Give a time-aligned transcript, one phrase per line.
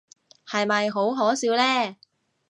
[0.47, 1.95] 係咪好可笑呢？